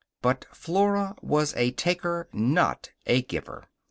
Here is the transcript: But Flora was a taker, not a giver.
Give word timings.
But 0.23 0.45
Flora 0.51 1.15
was 1.21 1.53
a 1.55 1.69
taker, 1.69 2.27
not 2.33 2.89
a 3.05 3.21
giver. 3.21 3.65